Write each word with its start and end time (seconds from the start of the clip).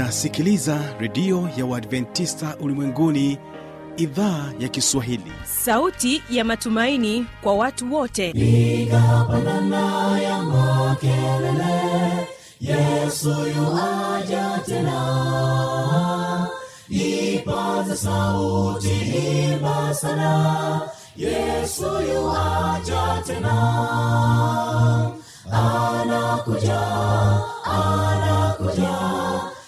unasikiliza 0.00 0.78
redio 0.98 1.48
ya 1.56 1.66
uadventista 1.66 2.56
ulimwenguni 2.60 3.38
idhaa 3.96 4.52
ya 4.58 4.68
kiswahili. 4.68 5.32
Sauti 5.44 6.22
ya 6.30 6.44
matumaini 6.44 7.26
kwa 7.42 7.54
watu 7.54 7.94
wote. 7.94 8.32
Nigapandana 8.32 10.18
ya 10.20 10.42
makelele 10.42 12.28
yesu 12.60 13.28
yuaja 13.30 14.60
tena. 14.66 16.48
Ipaze 16.88 17.96
sauti 17.96 18.88
himba 18.88 19.94
sana 19.94 20.80
yesu 21.16 21.84
yuaja 21.84 23.22
tena. 23.26 23.56
Anakuja 25.52 26.80
anakuja 27.64 28.99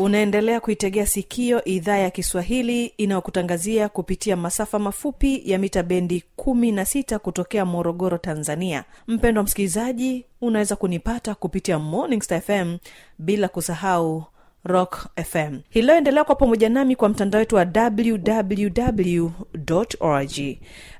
unaendelea 0.00 0.60
kuitegea 0.60 1.06
sikio 1.06 1.64
idhaa 1.64 1.96
ya 1.96 2.10
kiswahili 2.10 2.86
inayokutangazia 2.86 3.88
kupitia 3.88 4.36
masafa 4.36 4.78
mafupi 4.78 5.42
ya 5.44 5.58
mita 5.58 5.82
bendi 5.82 6.24
16 6.38 7.18
kutokea 7.18 7.64
morogoro 7.64 8.18
tanzania. 8.18 8.84
Mpendwa 9.06 9.42
msikilizaji 9.44 10.24
unaweza 10.40 10.76
kunipata 10.76 11.34
kupitia 11.34 11.78
morning 11.78 12.22
star 12.22 12.40
fm 12.40 12.76
bila 13.18 13.48
kusahau 13.48 14.24
rock 14.64 15.06
fm 15.24 15.58
hililoendelea 15.70 16.24
kwa 16.24 16.34
pamoja 16.34 16.68
nami 16.68 16.96
kwa 16.96 17.08
mtandao 17.08 17.38
wetu 17.38 17.56
wa 17.56 17.66
www 17.74 19.30
org. 20.00 20.30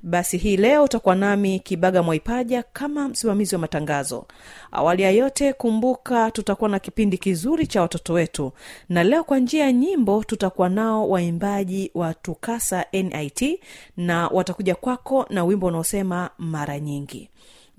Basi 0.03 0.37
hii 0.37 0.57
leo 0.57 0.85
utakuwa 0.85 1.15
nami 1.15 1.59
kibaga 1.61 2.03
mwaipaja 2.03 2.63
kama 2.63 3.09
msimamizi 3.09 3.55
wa 3.55 3.61
matangazo. 3.61 4.27
Awali 4.73 5.03
ya 5.03 5.11
yote 5.11 5.53
kumbuka 5.53 6.31
tutakuwa 6.31 6.71
na 6.71 6.79
kipindi 6.79 7.19
kizuri 7.19 7.67
cha 7.67 7.81
watoto 7.83 8.13
wetu. 8.13 8.53
Na 8.89 9.05
leo 9.05 9.25
kwa 9.25 9.39
njia 9.39 9.65
ya 9.65 9.73
nyimbo 9.73 10.25
tutakuwa 10.25 10.69
nao 10.69 11.09
waimbaji 11.09 11.91
wa 11.95 12.15
tukasa 12.15 12.85
nit 12.93 13.61
na 13.97 14.29
watakuja 14.29 14.75
kwako 14.75 15.27
na 15.31 15.45
wimbo 15.45 15.67
unaosema 15.67 16.31
mara 16.39 16.81
nyingi 16.81 17.31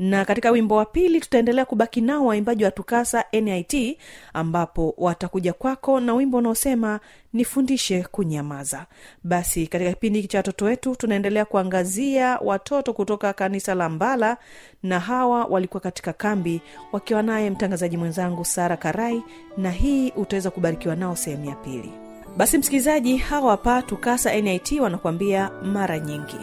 na 0.01 0.25
katika 0.25 0.51
wimbo 0.51 0.75
wa 0.75 0.85
pili 0.85 1.19
tutaendelea 1.19 1.65
kubaki 1.65 2.01
nao 2.01 2.25
waimbaji 2.25 2.63
wa 2.63 2.71
tukasa 2.71 3.25
nit 3.41 3.97
ambapo 4.33 4.93
watakuja 4.97 5.53
kwako 5.53 5.99
na 5.99 6.13
wimbo 6.13 6.37
unaosema 6.37 6.99
nifundishe 7.33 8.03
kunyamaza. 8.03 8.85
Basi 9.23 9.67
katika 9.67 9.89
kipindi 9.93 10.19
hiki 10.19 10.27
cha 10.31 10.37
watoto 10.39 10.65
wetu 10.65 10.95
tunaendelea 10.95 11.45
kuangazia 11.45 12.37
watoto 12.43 12.93
kutoka 12.93 13.33
kanisa 13.33 13.75
la 13.75 13.89
mbala 13.89 14.37
na 14.83 14.99
hawa 14.99 15.45
walikuwa 15.45 15.81
katika 15.81 16.13
kambi 16.13 16.61
wakiwa 16.91 17.23
naye 17.23 17.49
mtangazaji 17.49 17.97
mwenzangu 17.97 18.45
sara 18.45 18.77
karai 18.77 19.23
na 19.57 19.71
hii 19.71 20.11
utaweza 20.11 20.51
kubarikiwa 20.51 20.95
nao 20.95 21.15
sehemu 21.15 21.45
ya 21.49 21.55
pili. 21.55 21.91
Basi 22.37 22.57
msikilizaji 22.57 23.17
hawa 23.17 23.51
hapa 23.51 23.81
tukasa 23.81 24.41
nit 24.41 24.71
wanakuambia 24.71 25.49
mara 25.63 25.99
nyingi 25.99 26.35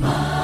nyingi 0.00 0.37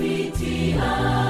tunapitia 0.00 1.29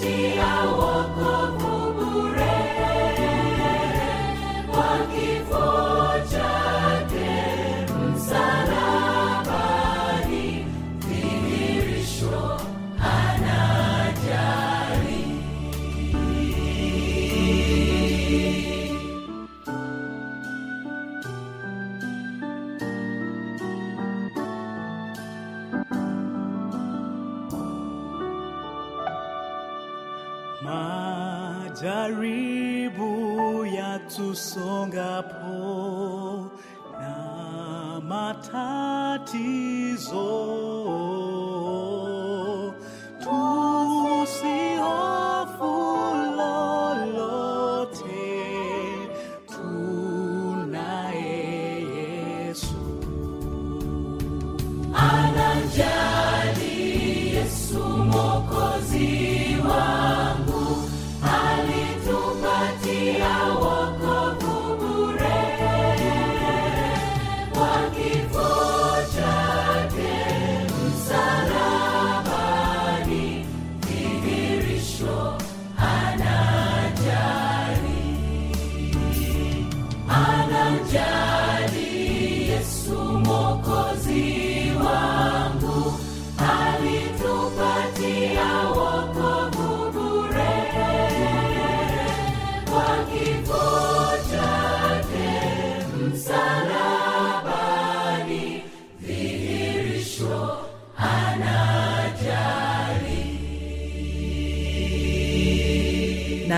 Mighty 0.00 0.57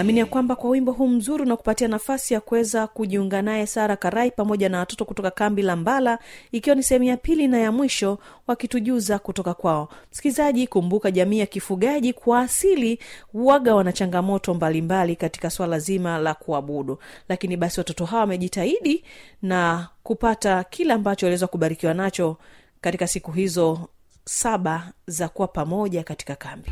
naamini 0.00 0.18
ya 0.18 0.26
kwamba 0.26 0.56
kwa 0.56 0.70
wimbo 0.70 0.92
huu 0.92 1.08
mzuri 1.08 1.42
unakupatia 1.42 1.88
nafasi 1.88 2.34
ya 2.34 2.40
kuweza 2.40 2.86
kujiunga 2.86 3.42
naye 3.42 3.66
sara 3.66 3.96
karai 3.96 4.30
pamoja 4.30 4.68
na 4.68 4.78
watoto 4.78 5.04
kutoka 5.04 5.30
kambi 5.30 5.62
la 5.62 5.76
mbala 5.76 6.18
ikiwa 6.52 6.76
ni 6.76 6.82
sehemu 6.82 7.04
ya 7.04 7.16
pili 7.16 7.48
na 7.48 7.58
ya 7.58 7.72
mwisho 7.72 8.18
wakitujuza 8.46 9.18
kutoka 9.18 9.54
kwao. 9.54 9.88
Msikilizaji 10.12 10.66
kumbuka 10.66 11.10
jamii 11.10 11.38
ya 11.38 11.46
kifugaji 11.46 12.12
kwa 12.12 12.40
asili 12.40 12.98
waga 13.34 13.74
wana 13.74 13.92
changamoto 13.92 14.54
mbalimbali 14.54 15.16
katika 15.16 15.50
swala 15.50 15.78
zima 15.78 16.18
la 16.18 16.34
kuabudu. 16.34 16.98
Lakini 17.28 17.56
basi 17.56 17.80
watoto 17.80 18.04
hawa 18.04 18.20
wamejitahidi 18.20 19.04
na 19.42 19.88
kupata 20.02 20.64
kile 20.64 20.92
ambacho 20.92 21.26
waliweza 21.26 21.46
kubarikiwa 21.46 21.94
nacho 21.94 22.36
katika 22.80 23.06
siku 23.06 23.32
hizo 23.32 23.88
saba 24.24 24.92
za 25.06 25.28
kuwa 25.28 25.48
pamoja 25.48 26.02
katika 26.04 26.34
kambi 26.36 26.70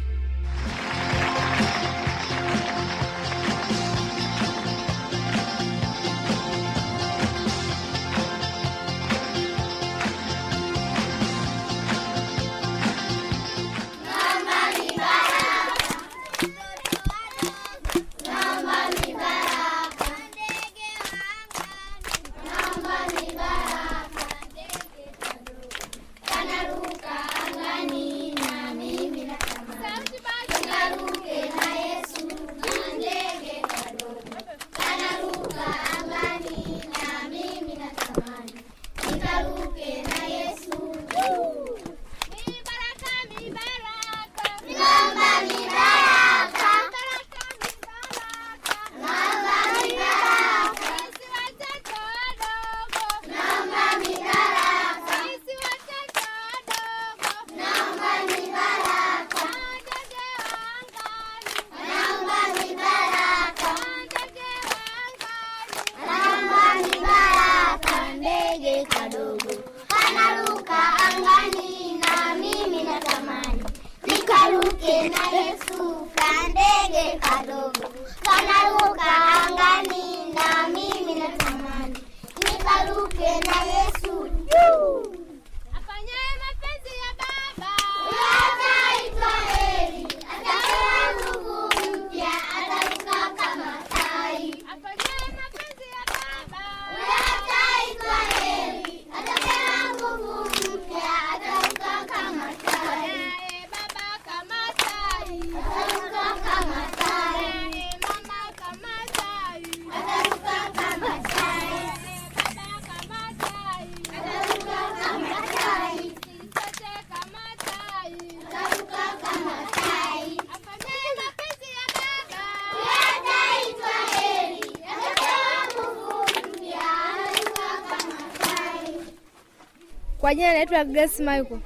Kwa 130.29 130.35
jina 130.35 130.53
naitwa 130.53 130.85
Grace 130.85 131.23
Michael. 131.23 131.61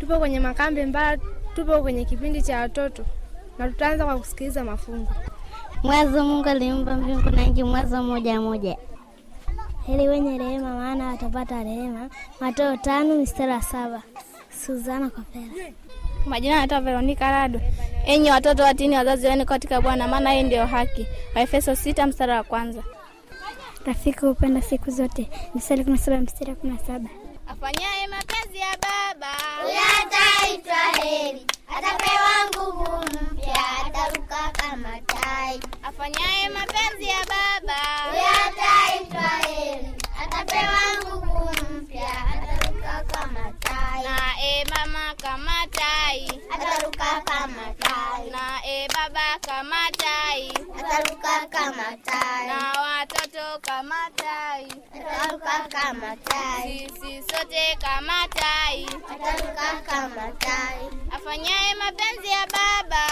Tupo 0.00 0.18
kwenye 0.18 0.40
makambi 0.40 0.84
Mbara, 0.86 1.18
tupo 1.54 1.82
kwenye 1.82 2.04
kipindi 2.04 2.42
cha 2.42 2.58
watoto 2.60 3.04
na 3.58 3.68
tutaanza 3.68 4.04
kwa 4.04 4.18
kusikiliza 4.18 4.64
mafungu. 4.64 5.12
Mwanzo 5.82 6.24
Mungu 6.24 6.48
aliumba 6.48 6.96
mbingu 6.96 7.30
na 7.30 7.42
nchi, 7.42 7.62
Mwanzo 7.64 8.02
moja 8.02 8.40
moja. 8.40 8.76
Heri 9.86 10.08
wenye 10.08 10.38
rehema, 10.38 10.74
maana 10.74 11.06
watapata 11.06 11.62
rehema. 11.62 12.10
Mateo 12.40 12.76
tano 12.76 13.14
mstari 13.16 13.52
wa 13.52 13.62
saba. 13.62 14.02
Suzana 14.66 15.10
Kopera. 15.10 15.72
Majina 16.26 16.56
naitwa 16.56 16.80
Veronica 16.80 17.20
Rado. 17.30 17.60
Enyi 18.06 18.30
watoto 18.30 18.62
watini 18.62 18.96
wazazi 18.96 19.26
wenu 19.26 19.44
katika 19.44 19.80
Bwana, 19.80 20.08
maana 20.08 20.32
hii 20.32 20.42
ndio 20.42 20.66
haki. 20.66 21.06
Waefeso 21.34 21.76
sita 21.76 22.06
mstari 22.06 22.32
wa 22.32 22.42
kwanza. 22.42 22.82
Rafiki 23.86 24.26
hupenda 24.26 24.62
siku 24.62 24.90
zote. 24.90 25.30
Mstari 25.54 25.84
kumi 25.84 25.96
na 25.96 26.02
saba 26.04 26.20
mstari 26.20 26.50
wa 26.50 26.56
kumi 26.56 26.72
na 26.72 26.78
saba. 26.78 27.08
Afanyaye 27.62 28.06
mapenzi 28.06 28.58
ya 28.58 28.76
Baba 28.82 29.32
Ataitwa 30.00 31.02
heri, 31.02 31.46
atapewa 31.68 32.30
nguvu 32.48 33.04
mpya, 33.32 33.64
ataruka 33.86 34.50
kama 34.52 35.00
tai. 35.06 35.60
afanyaye 35.82 36.48
mapenzi 36.48 37.04
ya 37.08 37.18
Baba 37.24 37.82
Ataitwa 38.46 39.28
heri, 39.48 39.94
atapewa 40.22 40.80
nguvu 41.04 41.50
mpya, 41.72 42.10
ataruka 42.34 43.04
kama 43.12 43.52
tai. 43.60 44.02
na 44.04 44.42
e 44.42 44.64
mama 44.70 45.14
kama 45.22 45.66
tai 45.70 46.40
Ataruka 46.54 47.20
kama 47.24 47.74
tai. 47.78 48.30
na 48.30 48.60
e 48.66 48.88
baba 48.88 49.38
kama 49.40 49.90
tai 49.96 50.48
Ataruka 50.80 51.46
kama 51.50 51.96
tai. 52.04 52.46
na 52.46 52.80
watoto 52.82 53.21
kama 53.60 54.10
tai 54.16 54.66
Ataruka 54.94 55.68
kama 55.68 56.16
tai. 56.24 56.88
sisi 57.00 57.22
sote 57.22 57.76
kama 57.80 58.28
tai 58.34 58.86
Ataruka 59.12 59.82
kama 59.86 60.26
tai. 60.40 60.78
afanyaye 61.10 61.74
mapenzi 61.74 62.28
ya 62.28 62.46
Baba 62.46 63.06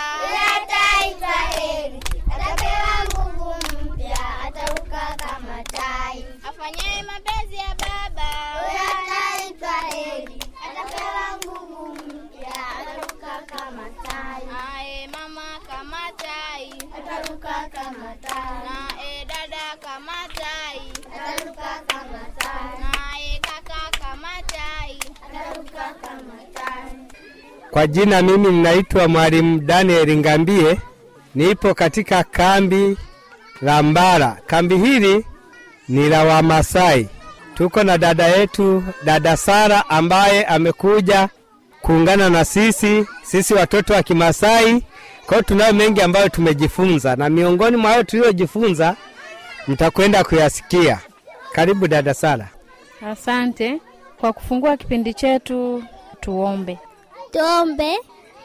Kwa 27.70 27.86
jina 27.86 28.22
mimi 28.22 28.48
ninaitwa 28.48 29.08
Mwalimu 29.08 29.58
Daniel 29.60 30.16
Ngambie, 30.16 30.78
nipo 31.34 31.74
katika 31.74 32.24
kambi 32.24 32.96
la 33.62 33.82
Mbara. 33.82 34.38
Kambi 34.46 34.76
hili 34.78 35.26
ni 35.88 36.08
la 36.08 36.24
Wamasai. 36.24 37.08
Tuko 37.54 37.82
na 37.84 37.98
dada 37.98 38.26
yetu 38.26 38.82
dada 39.04 39.36
Sara 39.36 39.88
ambaye 39.90 40.44
amekuja 40.44 41.28
kuungana 41.82 42.30
na 42.30 42.44
sisi 42.44 43.06
sisi 43.22 43.54
watoto 43.54 43.92
wa 43.94 44.02
Kimasai. 44.02 44.82
Kwa 45.26 45.36
hiyo 45.36 45.42
tunayo 45.42 45.72
mengi 45.72 46.02
ambayo 46.02 46.28
tumejifunza, 46.28 47.16
na 47.16 47.28
miongoni 47.28 47.76
mwa 47.76 47.90
hayo 47.90 48.02
tuliyojifunza 48.02 48.96
mtakwenda 49.68 50.24
kuyasikia. 50.24 50.98
Karibu 51.52 51.88
dada 51.88 52.14
Sara. 52.14 52.48
Asante 53.10 53.80
kwa 54.20 54.32
kufungua 54.32 54.76
kipindi 54.76 55.14
chetu. 55.14 55.82
Tuombe. 56.20 56.78
Tuombe. 57.32 57.98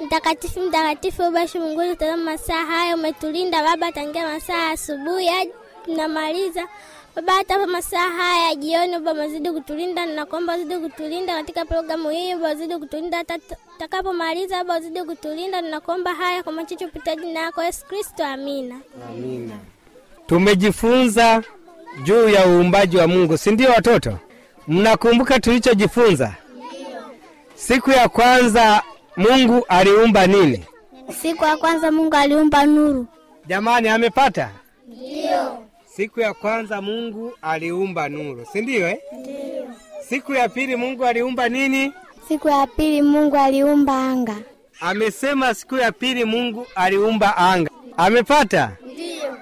Mtakatifu, 0.06 0.60
mtakatifu, 0.62 1.24
ubashi 1.28 1.60
Mungu, 1.60 1.96
tazama 1.96 2.24
masaa 2.32 2.66
haya 2.66 2.96
umetulinda 2.96 3.64
Baba, 3.64 3.92
tangia 3.92 4.28
masaa 4.28 4.70
asubuhi 4.70 5.28
hadi 5.28 5.52
tunamaliza 5.86 6.68
Baba, 7.16 7.34
hata 7.34 7.68
masaa 7.68 8.10
haya 8.10 8.48
ya 8.50 8.56
jioni, 8.56 8.92
Baba 8.94 9.14
mazidi 9.14 9.52
kutulinda, 9.52 10.06
ninakuomba 10.06 10.58
zidi 10.58 10.78
kutulinda 10.78 11.34
katika 11.36 11.66
programu 11.66 12.10
hii, 12.10 12.34
Baba 12.36 12.56
zidi 12.56 12.78
kutulinda 12.78 13.18
hata 13.18 13.40
tutakapomaliza, 13.40 14.58
Baba 14.64 14.80
zidi 14.80 15.04
kutulinda, 15.04 15.62
ninakuomba 15.62 16.14
haya 16.14 16.44
kwa 16.44 16.54
machache 16.54 16.86
upita 16.86 17.16
jina 17.16 17.40
yako 17.40 17.64
Yesu 17.64 17.86
Kristo, 17.86 18.26
amina. 18.26 18.76
Amina. 19.10 19.54
Tumejifunza 20.28 21.44
juu 22.04 22.30
ya 22.30 22.48
uumbaji 22.48 22.98
wa 22.98 23.08
Mungu, 23.08 23.38
si 23.38 23.52
ndio 23.52 23.70
watoto? 23.70 24.18
Mnakumbuka 24.68 25.40
tulichojifunza? 25.40 26.34
Siku 27.56 27.92
ya 27.92 28.10
kwanza 28.10 28.82
Mungu 29.18 29.66
aliumba 29.68 30.28
nini? 30.28 30.66
Siku 31.22 31.46
ya 31.46 31.58
kwanza 31.58 31.92
Mungu 31.92 32.16
aliumba 32.16 32.66
nuru. 32.66 33.08
Jamani, 33.48 33.88
amepata? 33.90 34.50
Ndio. 34.88 35.58
Siku 35.96 36.20
ya 36.20 36.34
kwanza 36.34 36.82
Mungu 36.82 37.34
aliumba 37.42 38.10
nuru, 38.10 38.46
si 38.52 38.62
ndio 38.62 38.88
eh? 38.88 38.98
Ndio. 39.20 39.66
Siku 40.10 40.34
ya 40.34 40.50
pili 40.50 40.76
Mungu 40.76 41.06
aliumba 41.06 41.50
nini? 41.50 41.94
Siku 42.28 42.48
ya 42.50 42.68
pili 42.68 43.02
Mungu 43.02 43.38
aliumba 43.38 43.94
anga. 44.10 44.36
Amesema 44.80 45.54
siku 45.54 45.76
ya 45.78 45.92
pili 45.92 46.26
Mungu 46.26 46.68
aliumba 46.76 47.38
anga. 47.38 47.70
Amepata? 47.98 48.72
Ndio. 48.94 49.38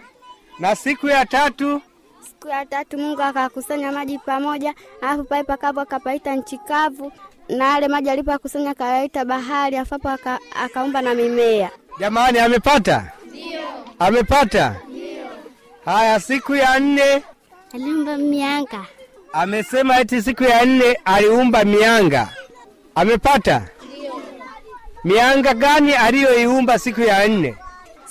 Na 0.60 0.76
siku 0.76 1.08
ya 1.08 1.26
tatu 1.26 1.82
Siku 2.28 2.48
ya 2.48 2.66
tatu 2.66 2.98
Mungu 2.98 3.22
akakusanya 3.22 3.92
maji 3.92 4.18
pamoja, 4.20 4.74
alafu 5.02 5.24
pale 5.24 5.44
pakavu 5.44 5.80
akapaita 5.80 6.36
nchi 6.36 6.58
kavu, 6.58 7.12
na 7.50 7.66
yale 7.66 7.88
maji 7.88 8.10
alipokusanya 8.10 8.70
akayaita 8.72 9.26
bahari, 9.26 9.78
afapo 9.78 10.10
aka, 10.10 10.40
akaumba 10.64 11.02
na 11.02 11.14
mimea. 11.14 11.70
Jamani, 12.00 12.40
amepata? 12.40 13.12
Ndio. 13.28 13.60
Amepata? 14.00 14.76
Ndio. 14.90 15.26
Haya, 15.86 16.20
siku 16.20 16.56
ya 16.56 16.80
nne 16.80 17.24
Aliumba 17.74 18.18
mianga. 18.18 18.86
amesema 19.34 20.00
eti 20.00 20.22
siku 20.22 20.44
ya 20.44 20.66
nne 20.66 21.00
aliumba 21.06 21.64
mianga. 21.66 22.30
Amepata? 22.96 23.62
Ndio. 23.98 24.22
Mianga 25.04 25.54
gani 25.54 25.94
aliyoiumba 25.94 26.80
siku 26.80 27.02
ya 27.02 27.28
nne? 27.28 27.56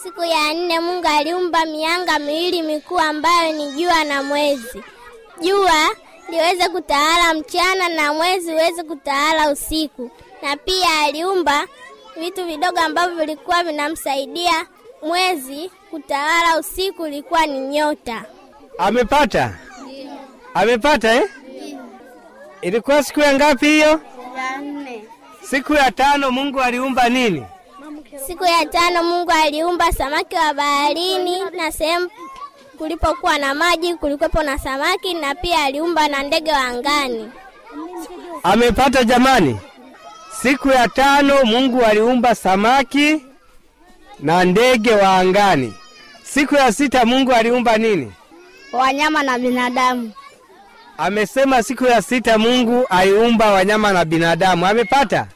Siku 0.02 0.24
ya 0.24 0.54
nne 0.54 0.80
Mungu 0.80 1.06
aliumba 1.08 1.64
mianga 1.66 2.18
miwili 2.18 2.62
mikuu 2.62 2.98
ambayo 2.98 3.52
ni 3.52 3.72
jua 3.72 4.04
na 4.04 4.22
mwezi. 4.22 4.82
Jua 5.40 5.88
liweze 6.32 6.68
kutawala 6.68 7.34
mchana 7.34 7.88
na 7.88 8.12
mwezi 8.14 8.52
uweze 8.52 8.82
kutawala 8.82 9.50
usiku, 9.50 10.10
na 10.42 10.56
pia 10.56 10.88
aliumba 11.04 11.66
vitu 12.16 12.44
vidogo 12.46 12.80
ambavyo 12.80 13.16
vilikuwa 13.16 13.64
vinamsaidia 13.64 14.66
mwezi 15.02 15.70
kutawala 15.90 16.58
usiku, 16.58 17.06
ilikuwa 17.06 17.46
ni 17.46 17.60
nyota. 17.60 18.24
Amepata? 18.78 19.58
Ndio. 19.84 20.10
Amepata 20.54 21.14
eh? 21.14 21.28
Ilikuwa 22.62 23.02
siku 23.02 23.20
ya 23.20 23.34
ngapi 23.34 23.66
hiyo? 23.66 24.00
Ya 24.36 24.58
nne. 24.58 25.04
Siku 25.42 25.74
ya 25.74 25.90
tano 25.90 26.30
Mungu 26.30 26.60
aliumba 26.60 27.08
nini? 27.08 27.44
Siku 28.26 28.44
ya 28.44 28.66
tano 28.66 29.02
Mungu 29.04 29.30
aliumba 29.30 29.92
samaki 29.92 30.36
wa 30.36 30.54
baharini 30.54 31.40
na 31.50 31.72
sehemu 31.72 32.10
kulipokuwa 32.82 33.38
na 33.38 33.54
maji 33.54 33.94
kulikuwepo 33.94 34.42
na 34.42 34.58
samaki, 34.58 35.14
na 35.14 35.34
pia 35.34 35.64
aliumba 35.64 36.08
na 36.08 36.22
ndege 36.22 36.52
wa 36.52 36.58
angani. 36.60 37.30
Amepata 38.42 39.04
jamani? 39.04 39.58
Siku 40.42 40.68
ya 40.68 40.88
tano 40.88 41.44
Mungu 41.44 41.82
aliumba 41.84 42.34
samaki 42.34 43.26
na 44.20 44.44
ndege 44.44 44.92
wa 44.92 45.16
angani. 45.16 45.74
Siku 46.22 46.54
ya 46.54 46.72
sita 46.72 47.04
Mungu 47.04 47.32
aliumba 47.32 47.76
nini? 47.78 48.12
Wanyama 48.72 49.22
na 49.22 49.38
binadamu. 49.38 50.12
Amesema 50.98 51.62
siku 51.62 51.84
ya 51.84 52.02
sita 52.02 52.38
Mungu 52.38 52.86
aliumba 52.90 53.52
wanyama 53.52 53.92
na 53.92 54.04
binadamu. 54.04 54.66
Amepata? 54.66 55.26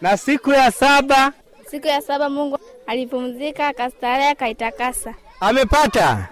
Na 0.00 0.16
siku 0.16 0.50
ya 0.52 0.70
saba 0.70 1.32
Siku 1.70 1.86
ya 1.86 2.00
saba 2.00 2.28
Mungu 2.28 2.58
alipumzika, 2.86 3.68
akastarehe, 3.68 4.28
akaitakasa. 4.28 5.14
Amepata? 5.40 6.28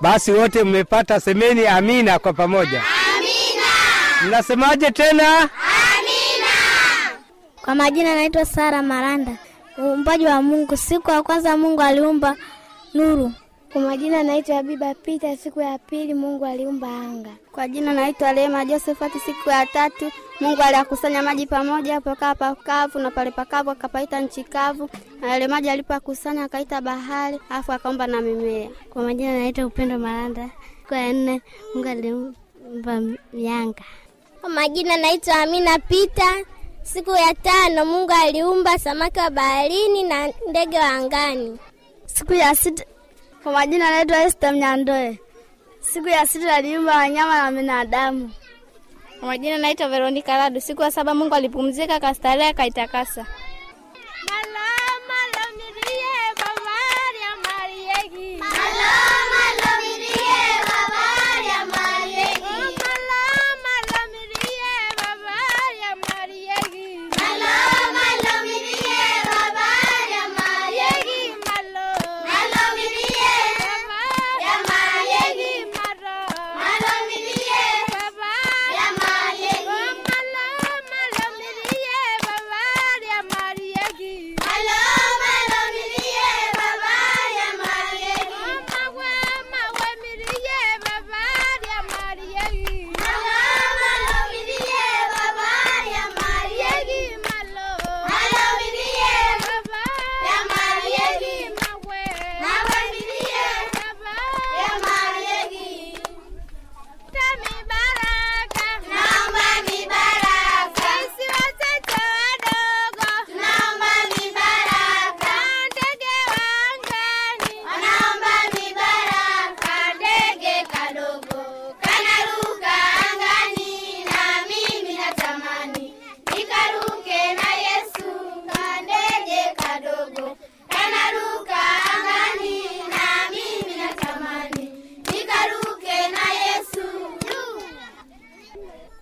Basi 0.00 0.32
wote 0.32 0.64
mmepata, 0.64 1.20
semeni 1.20 1.66
amina 1.66 2.18
kwa 2.18 2.32
pamoja. 2.32 2.82
Amina. 3.16 3.66
Mnasemaje 4.26 4.90
tena? 4.90 5.48
Kwa 7.64 7.74
majina 7.74 8.14
naitwa 8.14 8.44
Sara 8.44 8.82
Maranda. 8.82 9.32
Uumbaji 9.78 10.24
wa 10.26 10.42
Mungu, 10.42 10.76
siku 10.76 11.10
ya 11.10 11.22
kwanza 11.22 11.56
Mungu 11.56 11.82
aliumba 11.82 12.36
nuru. 12.94 13.32
Kwa 13.72 13.80
majina 13.80 14.22
naitwa 14.22 14.56
Habiba 14.56 14.94
Pita. 14.94 15.36
Siku 15.36 15.60
ya 15.60 15.78
pili 15.78 16.14
Mungu 16.14 16.46
aliumba 16.46 16.88
anga. 16.88 17.30
Kwa 17.52 17.68
jina 17.68 17.92
naitwa 17.92 18.32
Rehema 18.32 18.64
Josephat. 18.64 19.12
Siku 19.26 19.50
ya 19.50 19.66
tatu 19.66 20.10
Mungu 20.40 20.62
aliyakusanya 20.62 21.22
maji 21.22 21.46
pamoja, 21.46 22.00
pakaa 22.00 22.34
pakavu 22.34 22.98
na 22.98 23.10
pale 23.10 23.30
pakavu 23.30 23.70
akapaita 23.70 24.20
nchi 24.20 24.44
kavu, 24.44 24.90
na 25.20 25.28
yale 25.28 25.48
maji 25.48 25.70
alipokusanya 25.70 26.44
akaita 26.44 26.80
bahari, 26.80 27.38
alafu 27.50 27.72
akaumba 27.72 28.06
na 28.06 28.20
mimea. 28.20 28.68
Kwa 28.90 29.02
majina 29.02 29.32
naitwa 29.38 29.66
Upendo 29.66 29.98
Maranda. 29.98 30.50
Siku 30.82 30.94
ya 30.94 31.12
nne 31.12 31.40
Mungu 31.74 31.88
aliumba 31.88 33.00
mianga. 33.32 33.82
Kwa 34.40 34.50
majina 34.50 34.96
naitwa 34.96 35.34
Amina 35.34 35.78
Pita. 35.78 36.34
Siku 36.82 37.10
ya 37.10 37.34
tano 37.34 37.84
Mungu 37.86 38.12
aliumba 38.22 38.78
samaki 38.78 39.18
wa 39.18 39.30
baharini 39.30 40.02
na 40.02 40.32
ndege 40.50 40.78
wa 40.78 40.88
angani. 40.88 41.58
Siku 42.06 42.34
ya 42.34 42.54
sita 42.54 42.84
kwa 43.48 43.58
majina 43.58 43.90
naitwa 43.90 44.22
Esther 44.22 44.52
Mnyandoe. 44.52 45.18
Siku 45.80 46.08
ya 46.08 46.26
sita 46.26 46.54
aliumba 46.54 46.96
wanyama 46.96 47.42
na 47.42 47.52
binadamu. 47.52 48.30
Kwa 49.20 49.28
majina 49.28 49.58
naitwa 49.58 49.88
Veronica 49.88 50.28
Radu. 50.28 50.60
Siku 50.60 50.82
ya 50.82 50.90
saba 50.90 51.14
Mungu 51.14 51.34
alipumzika, 51.34 51.94
akastarehe, 51.94 52.48
akaitakasa. 52.48 53.26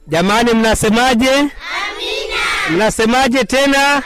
Jamani, 0.06 0.52
mnasemaje? 0.54 1.30
Amina. 1.30 1.50
Mnasemaje 2.70 3.44
tena? 3.44 3.92
Amina. 3.94 4.02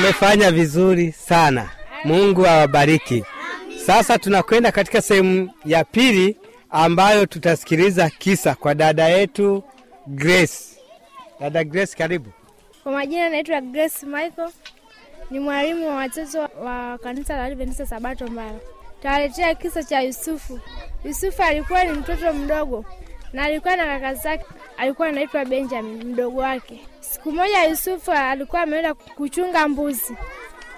Mmefanya 0.00 0.50
vizuri 0.50 1.12
sana. 1.12 1.68
Mungu 2.04 2.46
awabariki. 2.46 3.24
Sasa 3.86 4.18
tunakwenda 4.18 4.72
katika 4.72 5.02
sehemu 5.02 5.50
ya 5.64 5.84
pili 5.84 6.36
ambayo 6.70 7.26
tutasikiliza 7.26 8.10
kisa 8.10 8.54
kwa 8.54 8.74
dada 8.74 9.08
yetu 9.08 9.62
Grace. 10.06 10.58
Dada 11.40 11.64
Grace, 11.64 11.96
karibu. 11.96 12.30
Kwa 12.82 12.92
majina 12.92 13.28
naitwa 13.28 13.60
Grace 13.60 14.06
Michael, 14.06 14.50
ni 15.30 15.40
mwalimu 15.40 15.88
wa 15.88 15.94
watoto 15.94 16.40
wa 16.64 16.98
kanisa 16.98 17.36
la 17.36 17.44
Adventista 17.44 17.86
Sabato 17.86 18.26
Mbayo. 18.26 18.60
tawaletea 19.02 19.54
kisa 19.54 19.82
cha 19.82 20.00
Yusufu. 20.00 20.60
Yusufu 21.04 21.42
alikuwa 21.42 21.84
ni 21.84 21.92
mtoto 21.92 22.32
mdogo 22.32 22.84
na 23.34 23.44
alikuwa 23.44 23.76
na 23.76 23.86
kaka 23.86 24.14
zake, 24.14 24.44
alikuwa 24.78 25.08
anaitwa 25.08 25.44
Benjamin 25.44 26.04
mdogo 26.04 26.40
wake. 26.40 26.80
Siku 27.00 27.32
moja 27.32 27.64
Yusufu 27.64 28.12
alikuwa 28.12 28.62
ameenda 28.62 28.94
kuchunga 28.94 29.68
mbuzi. 29.68 30.16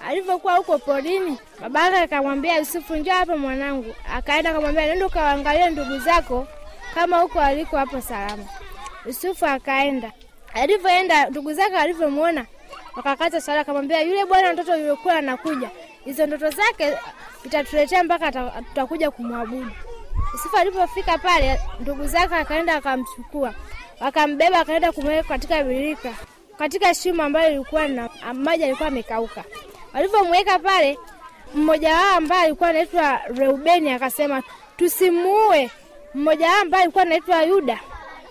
Alivyokuwa 0.08 0.56
huko 0.56 0.78
porini, 0.78 1.38
babake 1.60 1.96
akamwambia 1.96 2.58
Yusufu, 2.58 2.96
njoo 2.96 3.12
hapa 3.12 3.36
mwanangu. 3.36 3.94
Akaenda 4.14 4.50
akamwambia, 4.50 4.86
nenda 4.86 5.06
ukawaangalie 5.06 5.70
ndugu 5.70 5.98
zako 5.98 6.46
kama 6.94 7.18
huko 7.18 7.40
aliko 7.40 7.76
hapo 7.76 8.00
salama. 8.00 8.44
Yusufu 9.06 9.46
akaenda. 9.46 10.12
Alivyoenda, 10.54 11.30
ndugu 11.30 11.52
zake 11.52 11.76
alivyomwona 11.76 12.46
wakakata 12.96 13.40
sala, 13.40 13.60
akamwambia 13.60 14.00
yule 14.00 14.24
bwana 14.24 14.52
mtoto 14.52 14.76
yulikuwa 14.76 15.14
anakuja, 15.14 15.70
hizo 16.04 16.26
ndoto 16.26 16.50
zake 16.50 16.96
itatuletea 17.44 18.04
mpaka 18.04 18.32
tutakuja 18.68 19.10
kumwabudu. 19.10 19.70
Yusufu 20.32 20.56
alipofika 20.56 21.18
pale, 21.18 21.60
ndugu 21.80 22.06
zake 22.06 22.34
akaenda 22.34 22.74
akamchukua, 22.74 23.54
wakambeba, 24.00 24.60
akaenda 24.60 24.92
kumweka 24.92 25.28
katika 25.28 25.64
birika, 25.64 26.12
katika 26.58 26.94
shimo 26.94 27.22
ambayo 27.22 27.50
ilikuwa 27.54 27.88
na 27.88 28.08
maji 28.34 28.64
alikuwa 28.64 28.88
amekauka. 28.88 29.44
Walivyomweka 29.94 30.58
pale, 30.58 30.98
mmoja 31.54 31.94
wao 31.94 32.16
ambaye 32.16 32.42
alikuwa 32.44 32.68
anaitwa 32.68 33.20
Reubeni 33.28 33.90
akasema 33.92 34.42
tusimuue. 34.76 35.70
Mmoja 36.14 36.46
wao 36.48 36.60
ambaye 36.62 36.82
alikuwa 36.82 37.02
anaitwa 37.02 37.42
Yuda 37.42 37.80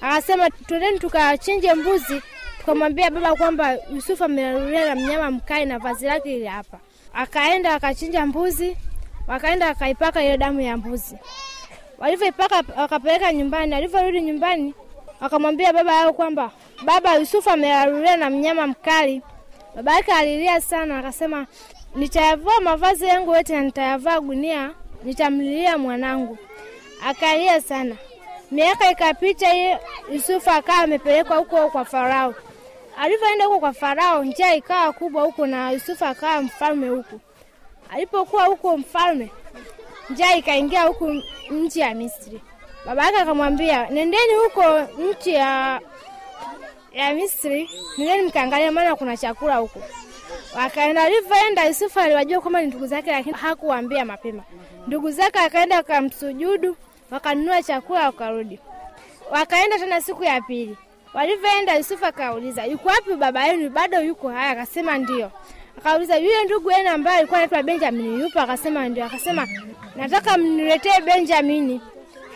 akasema 0.01 0.49
twendeni 0.49 0.99
tukachinje 0.99 1.73
mbuzi, 1.73 2.21
tukamwambia 2.59 3.11
baba 3.11 3.35
kwamba 3.35 3.73
Yusufu 3.93 4.23
amelalulia 4.23 4.85
na 4.85 5.01
mnyama 5.01 5.31
mkali 5.31 5.65
na 5.65 5.79
vazi 5.79 6.05
lake 6.05 6.35
ili 6.35 6.45
hapa. 6.45 6.79
Akaenda 7.13 7.73
akachinja 7.73 8.25
mbuzi, 8.25 8.77
wakaenda 9.27 9.67
akaipaka 9.69 10.23
ile 10.23 10.37
damu 10.37 10.61
ya 10.61 10.77
mbuzi. 10.77 11.15
Walivyoipaka 11.97 12.63
wakapeleka 12.77 13.33
nyumbani. 13.33 13.75
Alivyorudi 13.75 14.21
nyumbani, 14.21 14.73
wakamwambia 15.21 15.73
baba 15.73 15.93
yao 15.95 16.13
kwamba 16.13 16.51
baba, 16.85 17.15
Yusufu 17.15 17.49
amelalulia 17.49 18.17
na 18.17 18.29
mnyama 18.29 18.67
mkali. 18.67 19.21
Baba 19.75 19.93
yake 19.95 20.11
alilia 20.11 20.61
sana, 20.61 20.99
akasema 20.99 21.45
nitayavua 21.95 22.61
mavazi 22.61 23.05
yangu 23.05 23.35
yote 23.35 23.55
na 23.55 23.61
nitayavaa 23.61 24.19
gunia, 24.19 24.71
nitamlilia 25.03 25.77
mwanangu. 25.77 26.37
Akalia 27.07 27.61
sana. 27.61 27.95
Miaka 28.51 28.91
ikapita, 28.91 29.49
hiyo 29.49 29.79
Yusufu 30.13 30.49
akawa 30.49 30.79
amepelekwa 30.79 31.37
huko 31.37 31.69
kwa 31.69 31.85
Farao. 31.85 32.33
Alivyoenda 32.97 33.45
huko 33.45 33.59
kwa 33.59 33.73
Farao, 33.73 34.23
njaa 34.23 34.53
ikawa 34.53 34.93
kubwa 34.93 35.23
huko 35.23 35.47
na 35.47 35.71
Yusufu 35.71 36.05
akawa 36.05 36.41
mfalme 36.41 36.89
huko. 36.89 37.19
Alipokuwa 37.89 38.45
huko 38.45 38.77
mfalme, 38.77 39.29
njaa 40.09 40.35
ikaingia 40.35 40.83
huku 40.83 41.13
nchi 41.51 41.79
ya 41.79 41.95
Misri. 41.95 42.41
Baba 42.85 43.05
yake 43.05 43.17
akamwambia, 43.17 43.89
nendeni 43.89 44.33
huko 44.43 44.79
nchi 45.11 45.33
ya 45.33 45.81
ya 46.93 47.13
Misri, 47.13 47.69
nendeni 47.97 48.27
mkaangalia, 48.27 48.71
maana 48.71 48.95
kuna 48.95 49.17
chakula 49.17 49.55
huko. 49.55 49.79
Wakaenda. 50.57 51.03
Alivyoenda 51.03 51.65
Yusufu 51.65 51.99
aliwajua 51.99 52.41
kwamba 52.41 52.61
ni 52.61 52.67
ndugu 52.67 52.87
zake, 52.87 53.11
lakini 53.11 53.35
hakuwaambia 53.35 54.05
mapema. 54.05 54.43
Ndugu 54.87 55.11
zake 55.11 55.39
akaenda 55.39 55.77
akamsujudu, 55.77 56.77
wakanunua 57.11 57.63
chakula, 57.63 58.05
wakarudi. 58.05 58.59
Wakaenda 59.31 59.79
tena 59.79 60.01
siku 60.01 60.23
ya 60.23 60.41
pili. 60.41 60.77
Walivyoenda 61.13 61.75
Yusufu 61.75 62.05
akauliza, 62.05 62.65
yuko 62.65 62.89
wapi 62.89 63.13
baba 63.13 63.45
yenu? 63.45 63.69
Bado 63.69 64.01
yuko 64.01 64.29
haya? 64.29 64.49
Akasema 64.49 64.97
ndio. 64.97 65.31
Akauliza, 65.77 66.17
yule 66.17 66.43
ndugu 66.43 66.71
yenu 66.71 66.89
ambaye 66.89 67.17
alikuwa 67.17 67.37
anaitwa 67.39 67.63
Benjamin 67.63 68.19
yupo? 68.21 68.39
Akasema 68.39 68.89
ndio. 68.89 69.05
Akasema 69.05 69.47
nataka 69.95 70.37
mniletee 70.37 71.01
Benjamin. 71.05 71.81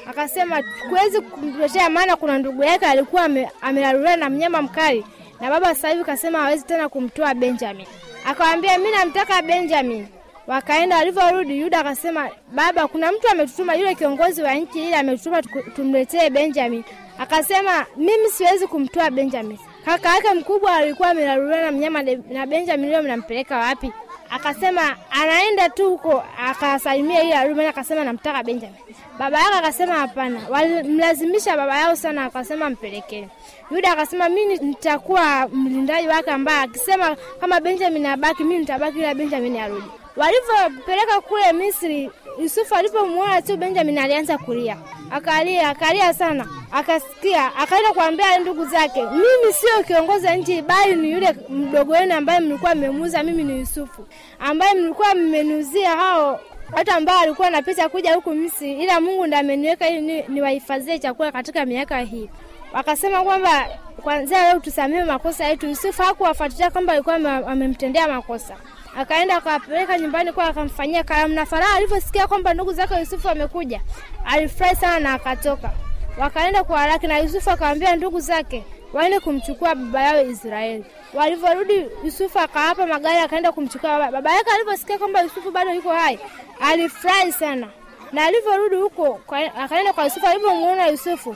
Akasema 0.10 0.64
kuwezi 0.90 1.22
kumletea, 1.22 1.90
maana 1.90 2.16
kuna 2.16 2.38
ndugu 2.38 2.64
yake 2.64 2.86
alikuwa 2.86 3.24
ame- 3.24 3.50
amelaluliwa 3.62 4.16
na 4.18 4.30
mnyama 4.30 4.62
mkali, 4.62 5.06
na 5.42 5.50
baba 5.50 5.68
sasa 5.76 5.90
hivi 5.90 6.04
kasema 6.04 6.40
hawezi 6.42 6.66
tena 6.66 6.90
kumtoa 6.90 7.34
Benjamin. 7.34 7.86
Akawambia 8.26 8.78
mi 8.78 8.92
namtaka 8.92 9.42
Benjamin. 9.42 10.08
Wakaenda, 10.48 10.98
walivyorudi 10.98 11.60
Yuda 11.60 11.80
akasema, 11.80 12.30
baba, 12.54 12.88
kuna 12.88 13.12
mtu 13.12 13.28
ametutuma, 13.30 13.76
yule 13.76 13.96
kiongozi 13.96 14.42
wa 14.42 14.54
nchi 14.54 14.80
ile 14.88 14.96
ametutuma 14.96 15.42
tumletee 15.76 16.30
Benjamin. 16.30 16.84
Akasema 17.20 17.86
mimi 17.98 18.30
siwezi 18.30 18.68
kumtoa 18.68 19.12
Benjamin, 19.12 19.58
kaka 19.90 20.16
yake 20.16 20.34
mkubwa 20.34 20.76
alikuwa 20.76 21.10
amelaluliwa 21.10 21.62
na 21.62 21.72
mnyama 21.72 22.02
na 22.30 22.46
Benjamin 22.46 22.90
leo 22.90 23.04
mnampeleka 23.04 23.58
wapi? 23.58 23.92
Akasema 24.30 24.82
anaenda 25.12 25.70
tu 25.70 25.90
huko, 25.90 26.24
akasalimia 26.48 27.24
ile 27.24 27.34
Arumi, 27.34 27.66
akasema 27.66 28.04
namtaka 28.04 28.44
Benjamin. 28.44 28.76
Baba 29.20 29.38
yake 29.40 29.58
akasema 29.58 29.94
hapana, 29.94 30.40
walimlazimisha 30.50 31.58
baba 31.58 31.78
yao 31.80 31.96
sana, 31.96 32.26
akasema 32.26 32.70
mpelekee 32.70 33.28
Yuda 33.72 33.92
akasema 33.92 34.30
mimi 34.30 34.58
nitakuwa 34.58 35.48
mlindaji 35.48 36.08
wake, 36.08 36.32
ambaye 36.32 36.60
akisema 36.64 37.16
kama 37.42 37.60
Benjamin 37.60 38.06
abaki, 38.06 38.44
mimi 38.44 38.60
nitabaki, 38.60 39.00
ila 39.00 39.14
Benjamin 39.14 39.58
arudi. 39.58 39.88
Walivyopeleka 40.16 41.22
kule 41.22 41.54
Misri, 41.54 42.12
Yusufu 42.42 42.76
alipomwona 42.76 43.42
tu 43.42 43.58
Benjamin 43.58 43.98
alianza 43.98 44.38
kulia, 44.38 44.78
akalia 45.12 45.70
akalia 45.70 46.14
sana, 46.14 46.48
akasikia, 46.72 47.56
akaenda 47.56 47.94
kuambia 47.94 48.40
ndugu 48.40 48.66
zake, 48.66 49.02
mimi 49.04 49.54
sio 49.54 49.84
kiongozi 49.88 50.28
wa 50.28 50.36
nchi, 50.36 50.62
bali 50.62 50.96
ni 50.96 51.12
yule 51.12 51.36
mdogo 51.50 51.92
wenu 51.94 52.16
ambaye 52.16 52.40
mlikuwa 52.40 52.76
mmemuuza. 52.76 53.24
Mimi 53.24 53.44
ni 53.44 53.60
Yusufu 53.60 54.08
ambaye 54.40 54.74
mlikuwa 54.74 55.16
mmeniuzia 55.16 55.90
hao 55.90 56.40
watu 56.74 56.92
ambao 56.92 57.18
walikuwa 57.20 57.46
wanapita 57.46 57.90
kuja 57.90 58.16
huku 58.16 58.32
Misri, 58.32 58.74
ila 58.84 59.02
Mungu 59.02 59.26
ndiye 59.28 59.40
ameniweka 59.40 59.90
ili 59.90 60.02
ni- 60.02 60.24
niwahifadhie 60.28 61.00
chakula 61.00 61.32
katika 61.32 61.66
miaka 61.66 62.00
hii. 62.00 62.30
Wakasema 62.74 63.24
kwamba 63.24 63.68
kwanza 64.04 64.44
leo 64.50 64.60
tusamehe 64.60 65.04
makosa 65.04 65.46
yetu. 65.48 65.68
Yusufu 65.68 66.02
hakuwafuatilia 66.02 66.72
kwamba 66.72 66.94
alikuwa 66.94 67.16
amemtendea 67.48 68.08
makosa, 68.08 68.56
akaenda 68.98 69.38
akawapeleka 69.38 69.98
nyumbani 69.98 70.32
kwa 70.34 70.46
akamfanyia 70.46 71.04
karamu. 71.04 71.34
Na 71.34 71.46
Farao 71.46 71.76
alivyosikia 71.76 72.28
kwamba 72.28 72.54
ndugu 72.54 72.74
zake 72.74 73.00
Yusufu 73.00 73.30
amekuja 73.30 73.82
alifurahi 74.26 74.76
sana 74.76 75.00
na 75.00 75.14
akatoka. 75.14 75.70
Wakaenda 76.18 76.64
kwa 76.64 76.80
haraka, 76.80 77.08
na 77.08 77.18
Yusufu 77.18 77.50
akawaambia 77.50 77.96
ndugu 77.96 78.20
zake 78.20 78.64
waende 78.94 79.20
kumchukua 79.20 79.76
baba 79.76 80.02
yao 80.02 80.22
Israeli. 80.26 80.86
Walivyorudi, 81.14 81.86
Yusufu 82.04 82.40
akawapa 82.40 82.88
magari, 82.88 83.18
akaenda 83.18 83.52
kumchukua 83.52 83.90
baba. 83.90 84.12
Baba 84.12 84.32
yake 84.36 84.52
alivyosikia 84.56 84.98
kwamba 84.98 85.22
Yusufu 85.22 85.52
bado 85.52 85.74
yuko 85.74 85.90
hai, 85.90 86.20
alifurahi 86.62 87.32
sana 87.32 87.68
na 88.12 88.26
alivyorudi 88.26 88.76
huko 88.76 89.22
akaenda 89.58 89.94
kwa 89.94 90.04
Yusufu. 90.04 90.28
Alivyomuona 90.28 90.88
Yusufu 90.88 91.36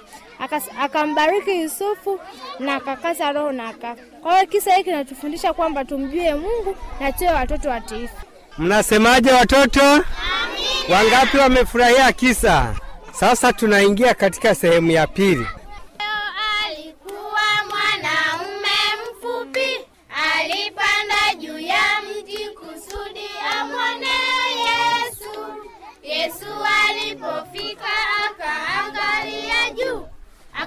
akambariki 0.82 1.62
Yusufu 1.62 2.19
na 2.60 2.75
akakata 2.75 3.32
roho 3.32 3.51
na 3.51 3.67
akafa. 3.69 4.01
Kwa 4.21 4.34
hiyo 4.36 4.47
kisa 4.47 4.71
hiki 4.71 4.84
kinatufundisha 4.84 5.53
kwamba 5.53 5.86
tumjue 5.86 6.36
Mungu 6.36 6.75
na 6.99 7.12
tuwe 7.12 7.29
watoto 7.29 7.69
watiifu. 7.69 8.15
Mnasemaje 8.58 9.32
watoto? 9.32 10.06
Wangapi 10.89 11.38
wamefurahia 11.38 12.12
kisa? 12.12 12.75
Sasa 13.12 13.53
tunaingia 13.53 14.13
katika 14.13 14.56
sehemu 14.56 14.91
ya 14.91 15.08
pili. 15.08 15.45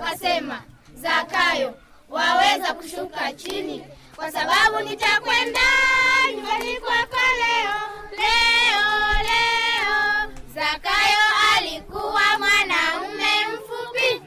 Akasema, 0.06 0.62
Zakayo, 0.94 1.74
waweza 2.08 2.74
kushuka 2.74 3.32
chini, 3.32 3.84
kwa 4.16 4.32
sababu 4.32 4.80
nitakwenda 4.88 5.60
nyumbani 6.36 6.76
kwako 6.80 7.16
leo, 7.38 7.74
leo, 8.10 9.22
leo. 9.22 10.32
Zakayo 10.54 11.18
alikuwa 11.56 12.22
mwanaume 12.38 13.46
mfupi 13.54 14.22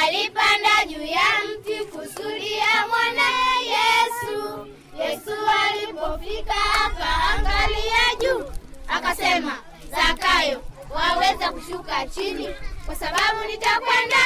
alipanda 0.00 0.84
juu 0.88 1.04
ya 1.04 1.22
mti 1.44 1.84
kusudi 1.84 2.60
amwone 2.60 3.30
Yesu. 3.66 4.66
Yesu 4.98 5.36
alipofika 5.70 6.54
akaangalia 6.86 8.14
juu, 8.20 8.44
akasema, 8.88 9.56
Zakayo, 9.90 10.62
waweza 10.90 11.52
kushuka 11.52 12.06
chini, 12.06 12.48
kwa 12.86 12.94
sababu 12.94 13.44
nitakwenda 13.50 14.16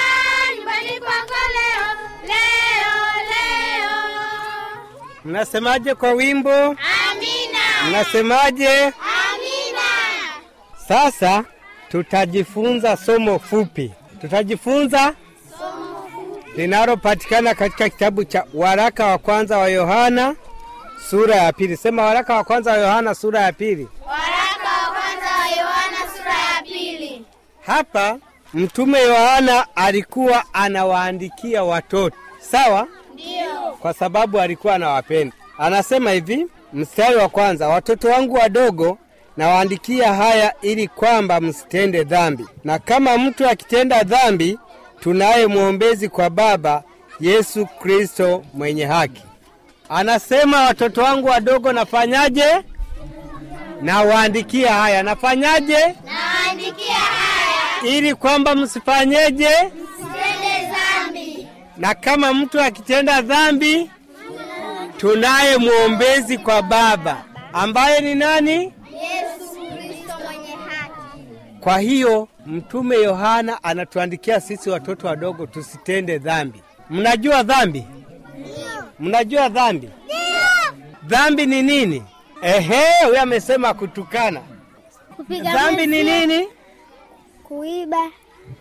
nyumbani 0.56 1.00
kwako 1.00 1.34
leo, 1.54 1.86
leo, 2.26 3.24
leo. 3.28 3.90
Mnasemaje 5.24 5.94
kwa 5.94 6.12
wimbo? 6.12 6.50
Amina, 6.52 7.88
Mnasemaje? 7.88 8.78
amina. 8.78 8.94
Sasa 10.88 11.44
tutajifunza 11.90 12.96
somo 12.96 13.38
fupi. 13.38 13.92
Tutajifunza 14.20 15.14
linalopatikana 16.56 17.54
katika 17.54 17.88
kitabu 17.88 18.24
cha 18.24 18.44
waraka 18.54 19.06
wa 19.06 19.18
kwanza 19.18 19.58
wa 19.58 19.68
Yohana 19.68 20.36
sura 21.10 21.36
ya 21.36 21.52
pili. 21.52 21.76
Sema 21.76 22.02
waraka 22.02 22.34
wa 22.34 22.44
kwanza 22.44 22.70
wa 22.72 22.78
Yohana 22.78 23.14
sura 23.14 23.40
ya 23.40 23.52
pili. 23.52 23.88
Waraka 24.06 24.68
wa 24.86 24.94
kwanza 24.94 25.26
wa 25.40 25.48
Yohana 25.48 25.98
sura 26.16 26.34
hapa 27.66 28.18
mtume 28.54 29.00
Yohana 29.02 29.66
alikuwa 29.76 30.44
anawaandikia 30.52 31.64
watoto, 31.64 32.16
sawa? 32.40 32.86
Ndio. 33.14 33.72
Kwa 33.80 33.92
sababu 33.94 34.40
alikuwa 34.40 34.74
anawapenda. 34.74 35.36
Anasema 35.58 36.10
hivi, 36.10 36.46
mstari 36.72 37.16
wa 37.16 37.28
kwanza, 37.28 37.68
watoto 37.68 38.08
wangu 38.08 38.34
wadogo 38.34 38.98
nawaandikia 39.36 40.14
haya 40.14 40.54
ili 40.62 40.88
kwamba 40.88 41.40
msitende 41.40 42.04
dhambi, 42.04 42.46
na 42.64 42.78
kama 42.78 43.18
mtu 43.18 43.48
akitenda 43.48 44.02
dhambi, 44.02 44.58
tunaye 45.00 45.46
mwombezi 45.46 46.08
kwa 46.08 46.30
Baba, 46.30 46.82
Yesu 47.20 47.66
Kristo 47.66 48.44
mwenye 48.54 48.84
haki. 48.84 49.22
Anasema 49.88 50.60
watoto 50.64 51.02
wangu 51.02 51.28
wadogo 51.28 51.72
nafanyaje? 51.72 52.44
Nawaandikia 53.82 54.72
haya. 54.74 55.02
Nafanyaje? 55.02 55.78
Nawaandikia 56.04 56.94
haya 56.94 57.43
Ili 57.86 58.14
kwamba 58.14 58.54
msifanyeje? 58.54 59.48
msitende 59.48 60.72
dhambi. 60.72 61.48
Na 61.76 61.94
kama 61.94 62.34
mtu 62.34 62.60
akitenda 62.60 63.22
dhambi, 63.22 63.90
tunaye 64.96 65.56
mwombezi 65.56 66.38
kwa 66.38 66.62
Baba, 66.62 67.24
ambaye 67.52 68.00
ni 68.00 68.14
nani? 68.14 68.52
Yesu 68.52 69.50
Kristo 69.76 70.14
mwenye 70.24 70.50
haki. 70.52 71.60
Kwa 71.60 71.78
hiyo 71.78 72.28
mtume 72.46 72.96
Yohana 72.96 73.64
anatuandikia 73.64 74.40
sisi 74.40 74.70
watoto 74.70 75.06
wadogo 75.06 75.46
tusitende 75.46 76.18
dhambi. 76.18 76.62
Mnajua 76.90 77.42
dhambi? 77.42 77.84
Mnajua 79.00 79.48
dhambi? 79.48 79.90
Dhambi 81.02 81.46
ni 81.46 81.62
nini? 81.62 82.02
Ehe, 82.42 83.04
huyo 83.06 83.22
amesema 83.22 83.74
kutukana. 83.74 84.40
Kupiga 85.16 85.52
Dhambi 85.52 85.86
ni 85.86 86.04
nini? 86.04 86.48
Kuiba, 87.58 88.10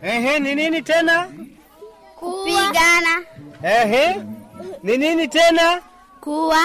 Ehe, 0.04 0.40
ni 0.40 0.56
nini 0.56 0.82
tena? 0.82 1.28
kupigana, 2.16 3.24
Ehe, 3.64 4.16
ni 4.84 4.98
nini 4.98 5.28
tena? 5.28 5.82
kuwa, 6.22 6.58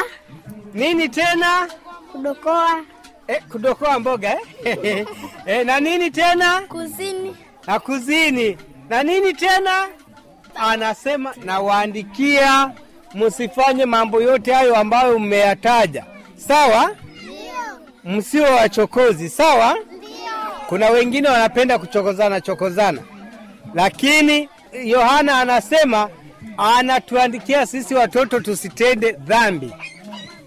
Nini 0.75 1.09
tena? 1.09 1.69
kudokoa, 2.13 2.81
Eh, 3.29 3.43
kudokoa 3.53 3.99
mboga 3.99 4.37
eh? 4.65 5.07
eh, 5.47 5.67
na 5.67 5.81
nini 5.81 6.11
tena? 6.11 6.61
kuzini, 6.61 7.37
Na 7.67 7.81
kuzini. 7.81 8.59
Na 8.89 9.03
nini 9.03 9.33
tena? 9.35 9.89
Anasema 10.55 11.35
nawaandikia 11.45 12.71
msifanye 13.15 13.87
mambo 13.87 14.23
yote 14.23 14.53
hayo 14.53 14.77
ambayo 14.77 15.19
mmeyataja. 15.19 16.05
Sawa? 16.37 16.91
Msio 18.05 18.43
wachokozi, 18.43 19.29
sawa? 19.29 19.77
Kuna 20.69 20.91
wengine 20.91 21.29
wanapenda 21.29 21.79
kuchokozana 21.79 22.41
chokozana, 22.41 23.03
lakini 23.75 24.49
Yohana 24.85 25.41
anasema 25.41 26.09
anatuandikia 26.59 27.67
sisi 27.67 27.95
watoto 27.95 28.41
tusitende 28.41 29.13
dhambi, 29.13 29.73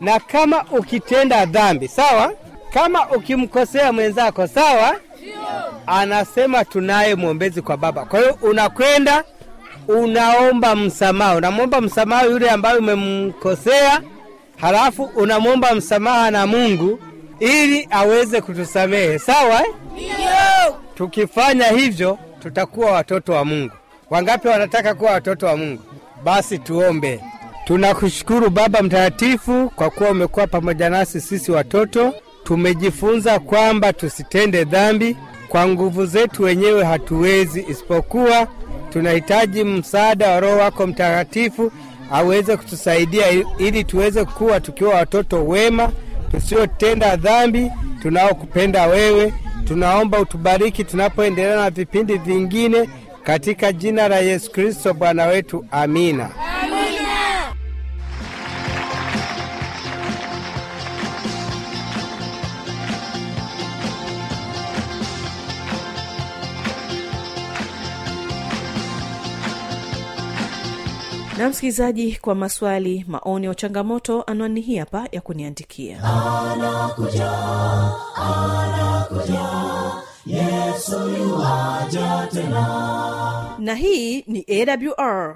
na 0.02 0.20
kama 0.20 0.64
ukitenda 0.72 1.46
dhambi, 1.46 1.88
sawa, 1.88 2.34
kama 2.74 3.10
ukimkosea 3.10 3.94
mwenzako, 3.94 4.48
sawa, 4.48 4.96
anasema 5.88 6.66
tunaye 6.66 7.16
mwombezi 7.16 7.62
kwa 7.62 7.78
Baba. 7.78 8.06
Kwa 8.06 8.20
hiyo 8.20 8.38
unakwenda 8.42 9.24
unaomba 9.88 10.76
msamaha, 10.76 11.36
unamwomba 11.36 11.82
msamaha 11.82 12.24
yule 12.24 12.50
ambaye 12.50 12.78
umemkosea, 12.78 14.02
halafu 14.58 15.04
unamwomba 15.04 15.76
msamaha 15.76 16.32
na 16.32 16.48
Mungu 16.48 17.00
ili 17.42 17.88
aweze 17.92 18.42
kutusamehe, 18.42 19.20
sawa 19.20 19.62
eh? 19.62 19.74
Tukifanya 20.96 21.66
hivyo 21.68 22.18
tutakuwa 22.42 22.92
watoto 22.92 23.34
wa 23.34 23.46
Mungu. 23.46 23.72
Wangapi 24.10 24.48
wanataka 24.48 24.94
kuwa 24.94 25.12
watoto 25.12 25.46
wa 25.46 25.58
Mungu? 25.58 25.82
Basi 26.24 26.58
tuombe. 26.60 27.20
Tunakushukuru 27.66 28.50
Baba 28.50 28.82
Mtakatifu 28.82 29.72
kwa 29.76 29.90
kuwa 29.90 30.10
umekuwa 30.10 30.48
pamoja 30.48 30.90
nasi 30.90 31.22
sisi 31.22 31.52
watoto. 31.52 32.14
Tumejifunza 32.44 33.40
kwamba 33.40 33.94
tusitende 33.94 34.64
dhambi. 34.64 35.18
Kwa 35.50 35.68
nguvu 35.68 36.06
zetu 36.06 36.44
wenyewe 36.44 36.84
hatuwezi, 36.84 37.66
isipokuwa 37.70 38.48
tunahitaji 38.90 39.64
msaada 39.64 40.30
wa 40.32 40.40
Roho 40.40 40.58
wako 40.58 40.88
Mtakatifu 40.88 41.72
aweze 42.12 42.58
kutusaidia 42.58 43.26
ili 43.58 43.84
tuweze 43.84 44.26
kuwa 44.26 44.60
tukiwa 44.60 44.94
watoto 44.96 45.46
wema 45.46 45.92
tusiotenda 46.32 47.16
dhambi, 47.16 47.72
tunaokupenda 48.02 48.86
wewe. 48.88 49.34
Tunaomba 49.68 50.20
utubariki 50.20 50.84
tunapoendelea 50.84 51.56
na 51.56 51.70
vipindi 51.70 52.18
vingine, 52.18 52.90
katika 53.24 53.74
jina 53.74 54.08
la 54.08 54.16
Yesu 54.20 54.52
Kristo 54.52 54.94
Bwana 54.94 55.26
wetu, 55.26 55.66
amina. 55.72 56.30
Msikilizaji 71.52 72.18
kwa 72.22 72.36
maswali 72.36 73.06
maoni 73.08 73.48
au 73.48 73.56
changamoto 73.56 74.24
anwani 74.24 74.62
hii 74.62 74.78
hapa 74.78 75.08
ya 75.12 75.22
kuniandikia. 75.22 76.02
Na 83.60 83.76
hii 83.76 84.24
ni 84.28 84.46
awr 84.50 85.36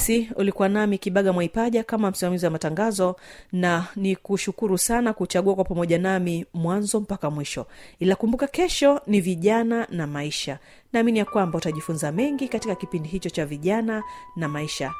basi 0.00 0.28
ulikuwa 0.36 0.68
nami 0.68 0.98
kibaga 0.98 1.32
mwaipaja 1.32 1.84
kama 1.84 2.10
msimamizi 2.10 2.44
wa 2.44 2.50
matangazo 2.50 3.16
na 3.52 3.86
ni 3.96 4.16
kushukuru 4.16 4.78
sana 4.78 5.12
kuchagua 5.12 5.54
kwa 5.54 5.64
pamoja 5.64 5.98
nami 5.98 6.46
mwanzo 6.54 7.00
mpaka 7.00 7.30
mwisho. 7.30 7.66
Ila 7.98 8.16
kumbuka 8.16 8.46
kesho 8.46 9.00
ni 9.06 9.20
vijana 9.20 9.86
na 9.90 10.06
maisha. 10.06 10.58
Naamini 10.92 11.18
ya 11.18 11.24
kwamba 11.24 11.58
utajifunza 11.58 12.12
mengi 12.12 12.48
katika 12.48 12.74
kipindi 12.74 13.08
hicho 13.08 13.30
cha 13.30 13.46
vijana 13.46 14.02
na 14.36 14.48
maisha. 14.48 14.92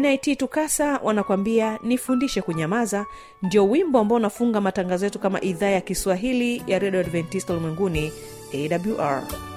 Nit 0.00 0.38
tukasa 0.38 1.00
wanakwambia 1.02 1.78
nifundishe 1.82 2.42
kunyamaza. 2.42 3.06
Ndio 3.42 3.70
wimbo 3.70 3.98
ambao 3.98 4.16
unafunga 4.16 4.60
matangazo 4.60 5.04
yetu 5.06 5.18
kama 5.18 5.40
idhaa 5.40 5.66
ya 5.70 5.80
kiswahili 5.80 6.62
ya 6.66 6.78
redio 6.78 7.00
adventista 7.00 7.52
ulimwenguni 7.52 8.12
awr 8.54 9.49